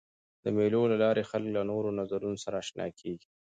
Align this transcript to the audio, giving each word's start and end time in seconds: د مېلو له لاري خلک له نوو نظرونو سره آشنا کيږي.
د 0.43 0.45
مېلو 0.55 0.81
له 0.91 0.97
لاري 1.03 1.23
خلک 1.29 1.47
له 1.55 1.61
نوو 1.69 1.95
نظرونو 1.99 2.37
سره 2.43 2.55
آشنا 2.63 2.85
کيږي. 2.99 3.27